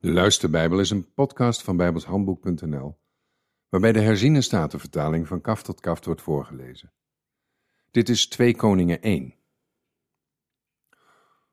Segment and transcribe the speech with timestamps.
[0.00, 2.98] De Luisterbijbel is een podcast van bijbelshandboek.nl,
[3.68, 6.92] waarbij de herziene statenvertaling van kaf tot kaft wordt voorgelezen.
[7.90, 9.34] Dit is 2 Koningen 1.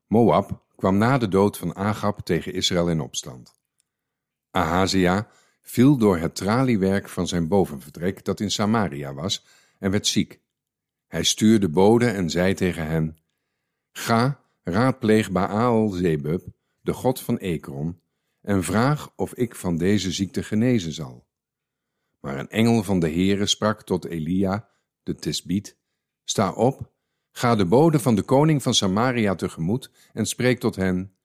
[0.07, 3.55] Moab kwam na de dood van Agab tegen Israël in opstand.
[4.51, 5.27] Ahazia
[5.61, 9.45] viel door het traliewerk van zijn bovenvertrek dat in Samaria was
[9.79, 10.39] en werd ziek.
[11.07, 13.17] Hij stuurde boden en zei tegen hen,
[13.91, 16.47] Ga, raadpleeg Baal Zebub,
[16.81, 18.03] de god van Ekron,
[18.45, 21.27] en vraag of ik van deze ziekte genezen zal.
[22.19, 24.69] Maar een engel van de Heere sprak tot Elia,
[25.03, 25.77] de Tisbiet,
[26.23, 26.93] Sta op,
[27.31, 31.15] ga de bode van de koning van Samaria tegemoet en spreek tot hen.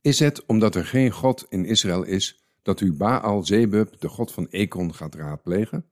[0.00, 4.32] Is het omdat er geen God in Israël is, dat u Baal Zebub, de god
[4.32, 5.90] van Ekron, gaat raadplegen?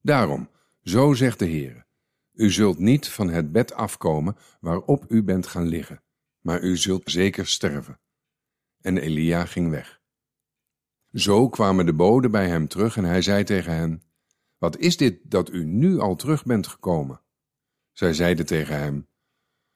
[0.00, 0.50] Daarom,
[0.82, 1.86] zo zegt de Heere,
[2.32, 6.02] u zult niet van het bed afkomen waarop u bent gaan liggen,
[6.40, 7.98] maar u zult zeker sterven
[8.84, 10.00] en Elia ging weg.
[11.12, 14.02] Zo kwamen de boden bij hem terug en hij zei tegen hen,
[14.58, 17.20] Wat is dit dat u nu al terug bent gekomen?
[17.92, 19.08] Zij zeiden tegen hem,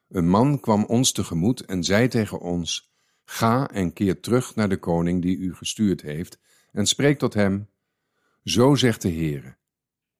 [0.07, 2.93] Een man kwam ons tegemoet en zei tegen ons,
[3.23, 6.39] Ga en keer terug naar de koning die u gestuurd heeft
[6.71, 7.69] en spreek tot hem,
[8.43, 9.57] Zo zegt de Heere,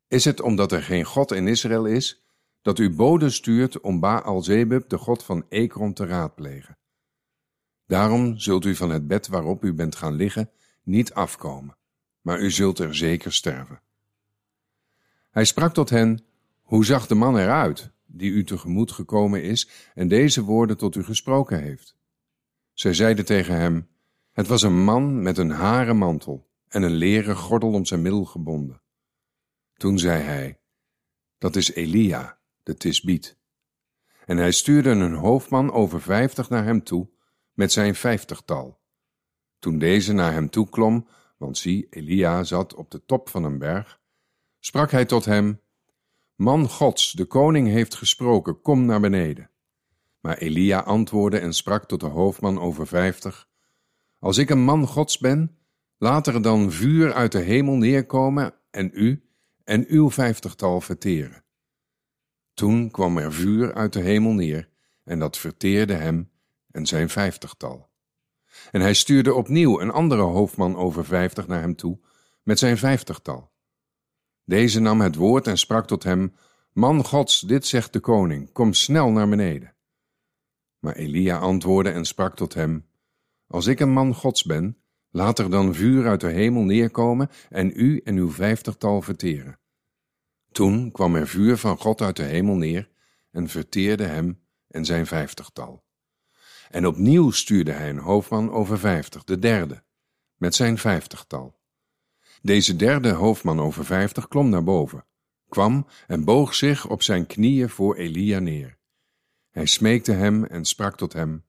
[0.07, 2.23] Is het omdat er geen God in Israël is,
[2.61, 6.77] dat u boden stuurt om Baal-Zebub, de god van Ekron, te raadplegen?
[7.89, 10.49] Daarom zult u van het bed waarop u bent gaan liggen
[10.83, 11.77] niet afkomen,
[12.21, 13.81] maar u zult er zeker sterven.
[15.29, 16.23] Hij sprak tot hen,
[16.61, 21.03] hoe zag de man eruit, die u tegemoet gekomen is en deze woorden tot u
[21.03, 21.95] gesproken heeft?
[22.73, 23.87] Zij zeiden tegen hem,
[24.31, 28.25] het was een man met een haren mantel en een leren gordel om zijn middel
[28.25, 28.81] gebonden.
[29.73, 30.59] Toen zei hij,
[31.37, 33.37] dat is Elia, de Tisbiet.
[34.25, 37.09] En hij stuurde een hoofdman over vijftig naar hem toe,
[37.59, 38.79] met zijn vijftigtal.
[39.59, 41.07] Toen deze naar hem toe klom,
[41.37, 43.99] want zie, Elia zat op de top van een berg,
[44.59, 45.61] sprak hij tot hem,
[46.35, 49.49] Man Gods, de koning heeft gesproken, kom naar beneden.
[50.19, 53.47] Maar Elia antwoordde en sprak tot de hoofdman over vijftig,
[54.19, 55.57] Als ik een man Gods ben,
[55.97, 59.29] laat er dan vuur uit de hemel neerkomen en u
[59.63, 61.43] en uw vijftigtal verteren.
[62.53, 64.69] Toen kwam er vuur uit de hemel neer
[65.03, 66.29] en dat verteerde hem
[66.71, 67.89] en zijn vijftigtal.
[68.71, 71.99] En hij stuurde opnieuw een andere hoofdman over vijftig naar hem toe,
[72.43, 73.51] met zijn vijftigtal.
[74.45, 76.35] Deze nam het woord en sprak tot hem,
[76.73, 79.75] Man gods, dit zegt de koning, kom snel naar beneden.
[80.79, 82.87] Maar Elia antwoordde en sprak tot hem,
[83.47, 84.77] Als ik een man gods ben,
[85.09, 89.59] laat er dan vuur uit de hemel neerkomen en u en uw vijftigtal verteren.
[90.51, 92.89] Toen kwam er vuur van God uit de hemel neer
[93.31, 95.83] en verteerde hem en zijn vijftigtal.
[96.69, 99.83] En opnieuw stuurde hij een hoofdman over vijftig, de derde,
[100.35, 101.59] met zijn vijftigtal.
[102.41, 105.05] Deze derde hoofdman over vijftig klom naar boven,
[105.47, 108.77] kwam en boog zich op zijn knieën voor Elia neer.
[109.49, 111.45] Hij smeekte hem en sprak tot hem,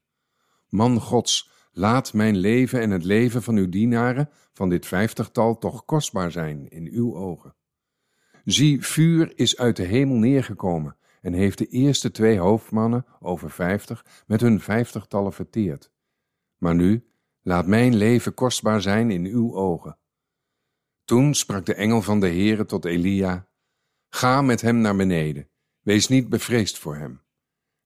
[0.68, 5.84] Man Gods, laat mijn leven en het leven van uw dienaren van dit vijftigtal toch
[5.84, 7.54] kostbaar zijn in uw ogen.
[8.44, 14.24] Zie, vuur is uit de hemel neergekomen en heeft de eerste twee hoofdmannen over vijftig
[14.26, 15.90] met hun vijftigtallen verteerd.
[16.56, 17.10] Maar nu,
[17.42, 19.98] laat mijn leven kostbaar zijn in uw ogen.
[21.04, 23.48] Toen sprak de engel van de Heere tot Elia,
[24.08, 25.48] Ga met hem naar beneden,
[25.80, 27.22] wees niet bevreesd voor hem.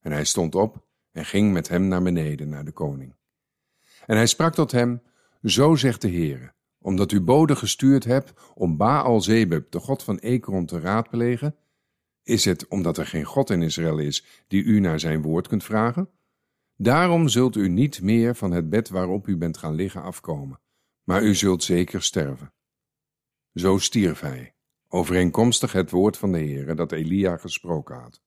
[0.01, 3.15] En hij stond op en ging met hem naar beneden, naar de koning.
[4.07, 5.03] En hij sprak tot hem,
[5.43, 10.67] Zo zegt de Heere, omdat u bode gestuurd hebt om Baal-Zebub, de god van Ekron,
[10.67, 11.57] te raadplegen,
[12.25, 15.65] is het omdat er geen God in Israël is die u naar zijn woord kunt
[15.65, 16.11] vragen?
[16.77, 20.61] Daarom zult u niet meer van het bed waarop u bent gaan liggen afkomen,
[21.03, 22.53] maar u zult zeker sterven.
[23.55, 24.55] Zo stierf hij,
[24.89, 28.23] overeenkomstig het woord van de Heere dat Elia gesproken had.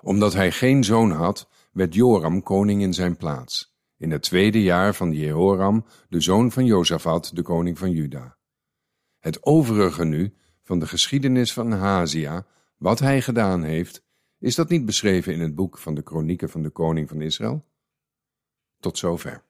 [0.00, 4.94] Omdat hij geen zoon had, werd Joram koning in zijn plaats, in het tweede jaar
[4.94, 8.36] van Jehoram, de zoon van Jozafat, de koning van Juda.
[9.18, 12.46] Het overige nu van de geschiedenis van Hazia,
[12.84, 14.04] wat hij gedaan heeft,
[14.38, 17.64] is dat niet beschreven in het boek van de kronieken van de koning van Israël?
[18.80, 19.42] Tot zover.